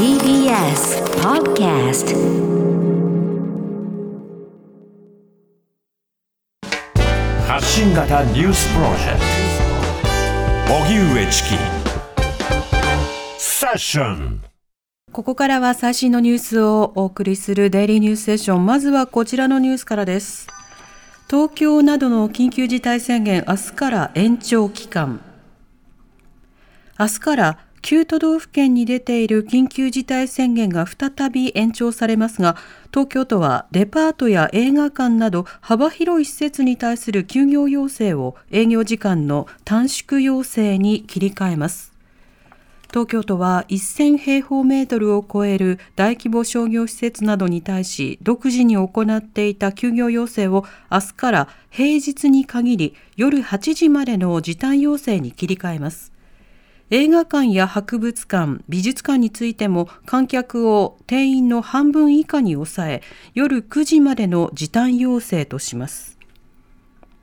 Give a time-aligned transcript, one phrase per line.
[0.00, 2.16] TBS Podcast
[7.46, 9.20] 発信型ニュースプロジェク
[10.66, 11.48] ト荻上チキ
[13.36, 14.42] セッション
[15.12, 18.64] ここからは最新のニュースをお送りするデイリーニュースセッション。
[18.64, 20.46] まずはこちらのニュースからです。
[21.28, 25.20] 東京などの緊急事態宣言明日から延長期間。
[26.98, 32.56] 明日から9都道府県に出ている緊急事態宣言が再び延長されますが、
[32.92, 41.90] 東京都はデパートや映画館など幅広い施設に対する休業要請を営業時間の短縮要請に切り替えます。
[42.90, 56.12] 東京都は1000平方メートルを超える大規模商業施設などに対し独自に行っていた休業要請を明日から平日に限り夜8時までの時短要請に切り替えます。
[56.92, 66.18] 映画館や博物館、美術館についても観客を定員の半分以下に抑え夜9時までの時短要請とします。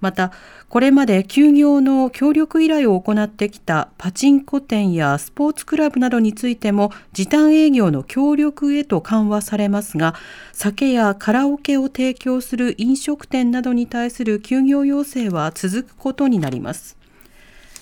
[0.00, 0.30] また、
[0.68, 10.14] これまで休業の協力依頼を行ってきたパチンコ店やスポーツクラブなどについても時短営業の協力へと緩和されますが、
[10.52, 16.97] 酒やカラオケを提供する飲食店などに対する休業要請は続くことになります。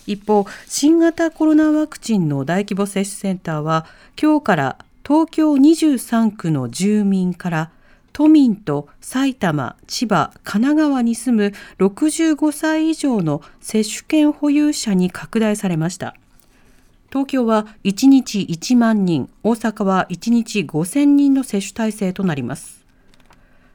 [0.07, 3.87] 一方、新型コロナワクチンの大規模接種センターは、
[4.21, 7.71] 今日から東京23区の住民から
[8.13, 16.17] 都民と埼玉、千葉、神奈川に住む65歳以上の接種券保有者に拡大されました。
[17.11, 22.85] 東京は1日1万人、大阪は1日5000人の接種体制となります。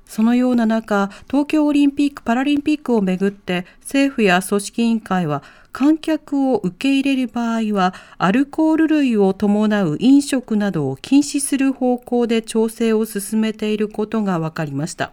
[0.06, 15.12] そのような中、東京オリンピック・パラリンピックをめぐって政府や組織委員会は観客を受け入れる場合はアルコール類を伴う飲食などを禁止する方向で調整を進めていることが分かりました。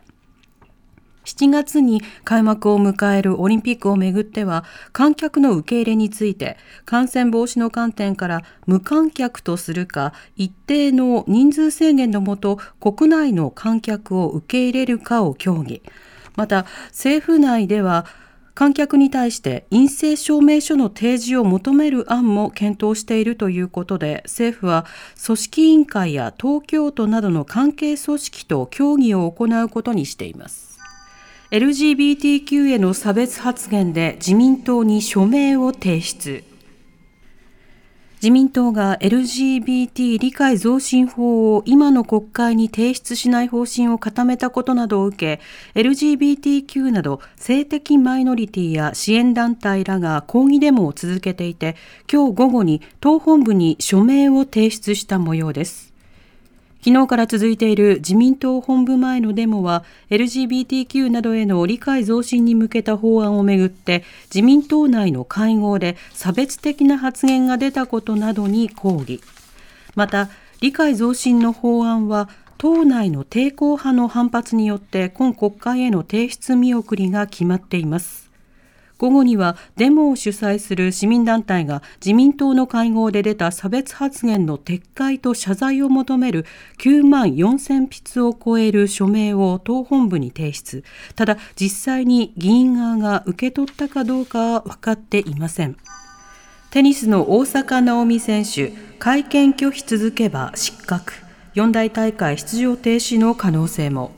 [1.28, 6.56] 7月に開幕を迎えるオリンピックをめぐっては観客の受け入れについて
[6.86, 15.82] 感染防止の観点から無観客とするか一定の人数制限のもと国内の観客を受け入れるかを協議
[16.34, 18.06] また政府内では
[18.58, 24.84] 観客に対して陰性証明書の提示を求める案も検討しているということで政府は
[25.24, 30.76] 組織委員会や東京都などの関係組織と協議を行うことにしています
[31.52, 36.47] LGBTQ への差別発言で自民党に署名を提出。
[38.20, 51.76] 自民党が LGBT 理解増進法を今の国会に提出しない方針を固めたことなどを受け、LGBTQ など性的マイノリティや支援団体らが抗議デモを続けていて、
[52.12, 55.87] 今日午後に党本部に署名を提出した模様です。
[56.80, 69.20] 昨日から続いている自民党本部前のデモは LGBTQ などへの理解増進に向けた法案をめぐって自民党内の会合で差別的な発言が出たことなどに抗議。
[69.96, 70.28] また
[70.60, 72.28] 理解増進の法案は
[72.58, 78.27] 党内の抵抗派の反発によって今国会への提出見送りが決まっています。
[78.98, 86.44] 午後にはデモを主催する市民団体が自民党の会合で出た差別発言の撤回と謝罪を求める
[86.78, 90.82] 9万4000筆を超える署名を党本部に提出。
[91.14, 95.76] ただ実際に議員側が受け取ったかどうかは分かっていません。
[96.70, 101.14] テニスの大坂なおみ選手、会見拒否続けば失格。
[101.54, 104.17] 四大大会出場停止の可能性も。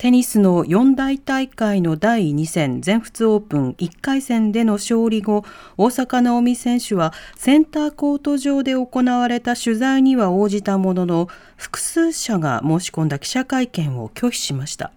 [0.00, 5.44] テニスの四大大会の第2戦全仏オープン1回戦での勝利後
[5.76, 11.28] 大坂なおみ選手はセンターコート上で行われた取材には応じたものの
[11.58, 14.90] 複数社が申し込んだ記者会見を拒否しました。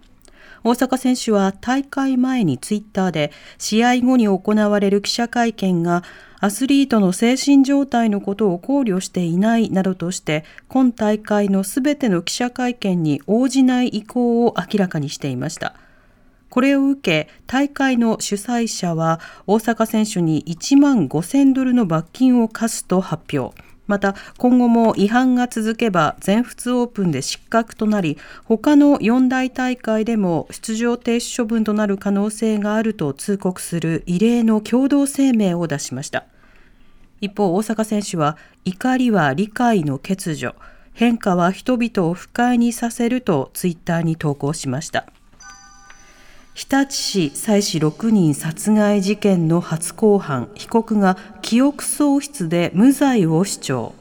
[0.64, 6.02] 大坂選手は大会前にツイッターで試合後に行われる記者会見が
[6.40, 15.74] アスリートの精神状態のことを考慮していないなどとして今大会のすべての記者会見に応じない意向を明らかにしていました。
[16.48, 23.60] これを受け、大会の主催者は大坂選手に1万5000ドルの罰金を課すと発表。
[23.86, 36.24] また今後も違反が続けば全仏オープンで失格となり他の四大大会でも出場停止処分となる可能性があると通告する異例の共同声明を出しました。
[37.20, 40.54] 一方大阪選手は怒りは理解の欠如。
[40.92, 45.06] 変化は人々を不快にさせるとツイッターに投稿しました。
[46.54, 53.94] 日立市妻子6人殺害事件の初公判被告が記憶喪失で無罪を主張。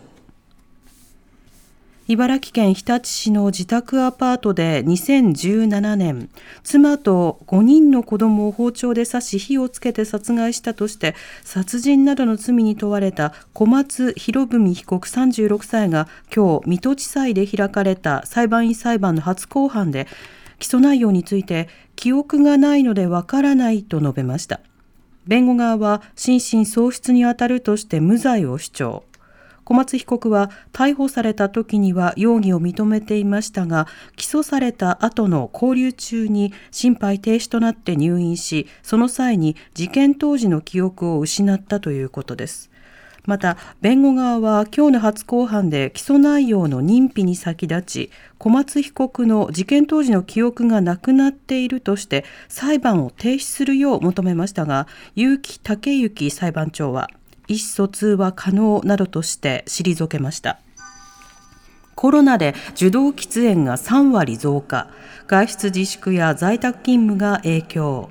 [2.08, 6.30] 茨城県日立市の自宅アパートで2017年、
[6.62, 20.06] 妻と5人の子供を包丁で刺し火をつけて殺害したとして、殺人などの罪に問われた小松博文被告36歳が今日、水戸地裁で開かれた裁判員裁判の初公判で、
[20.60, 24.62] 起訴内容について、記憶がないのでわからないと述べました。
[25.26, 29.04] 弁護側は心神喪失にあたるとして無罪を主張。
[29.64, 42.72] 小松被告は逮捕された時には容疑を認めていましたが起訴された後の勾留中に心肺停止となって入院しその際に事件当時の記憶を失ったということです
[43.26, 57.10] また弁護側は今日の初公判で起訴内容の認否に先立ち小松被告の事件当時の記憶がなくなっているとして裁判を停止するよう求めましたが結城武之裁判長は
[57.48, 60.60] 意思疎通は可能などとして退けました。
[61.96, 64.90] コロナで受動喫煙が3割増加、
[65.28, 68.10] 外出自粛や在宅勤務が影響。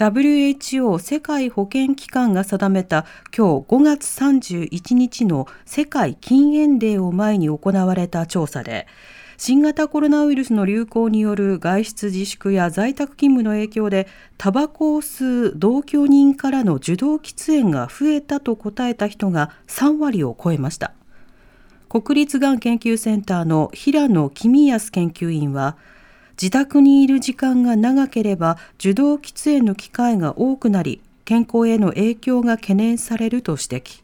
[0.00, 3.04] WHO 世界保健機関が定めた
[3.36, 8.86] 今日5月31日の世界禁煙デーを前に行われた調査で、
[9.36, 14.08] 新型コロナウイルスの流行による外出自粛や在宅勤務の影響で
[14.38, 20.94] タバコを吸う同居人からの受動喫煙が増えたと答えた人が3割を超えました。
[21.90, 25.76] 国立がん研究センターの平野公康研究員は
[26.40, 34.02] 自宅にいる時間が長ければ受動喫煙の機会が多くなり健康への影響が懸念されると指摘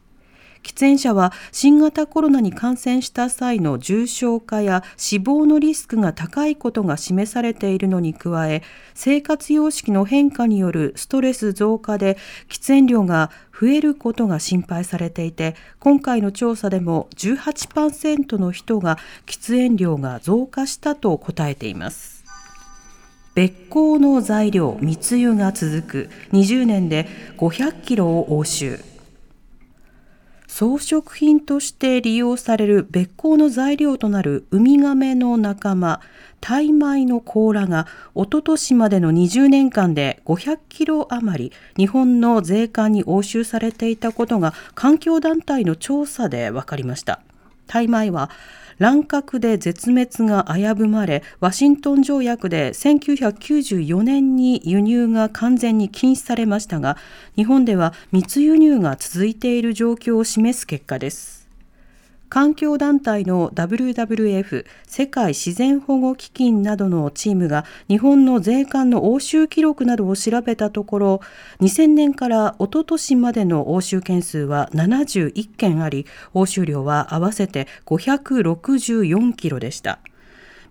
[0.61, 8.61] 喫煙者は新型コロナに感染した際の重症化や死亡のリスクが高いことが示されているのに加え
[8.93, 12.17] 生活様式の変化によるストレス増加で
[12.49, 22.16] 喫煙量が増えることが心配されていて今回の調査でも18%の人が喫煙量が増加したと答えています。
[23.37, 27.07] 別行の材料密輸が続く20年で
[27.37, 28.79] 500キロを押収
[30.47, 36.01] 装飾品として利用される別光の材料となるウミガメの仲間、
[36.41, 37.85] タイマイの甲羅が
[38.15, 47.21] おととしまでの20年間で500キロ余り日本の税関に押収されていたことが環境団体の調査で分かりました。
[47.67, 48.31] タイマイは
[48.79, 56.97] 乱獲で絶滅が危ぶまれワシントン条約で1994年に輸入が完全に禁止されましたが
[57.35, 61.36] 日本では密輸入が続いている状況を示す結果です。
[62.29, 71.21] 環境団体の WWF 世界自然保護基金などのチームが日本の税関の押収記録などを調べたところ
[71.61, 79.99] 2000年からおととしまでの押収件数は71件あり押収量は合わせて564キロでした。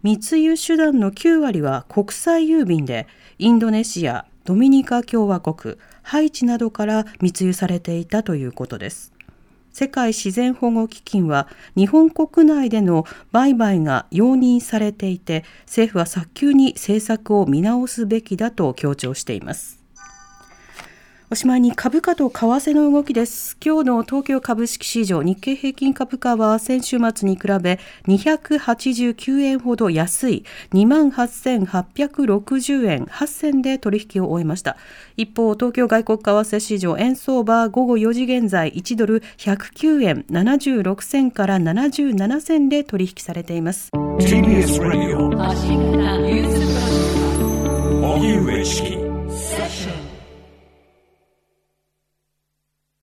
[0.03, 3.09] 密輸手段の9割は国際郵便で
[3.39, 9.16] インドネシアドミニカ共和国ハイチなどから密輸されていたということです。
[9.79, 19.86] 世界自然保護基金は日本国内での売買が容認されていて政府は早急に政策を見直すべきだと強調しています。
[21.37, 23.57] しまいに株価と為替の動きです。
[23.65, 34.77] 今日の東京株式市場日経平均株価は先週末に比べ289円ほど安い28,860円8銭で取引を終えました。
[35.17, 43.91] 一方、東京外国為替市場円相場午後4時現在1ドル109円76銭から77銭で取引されています。
[43.93, 45.31] TBS ラジオ
[48.15, 49.06] 荻上チキ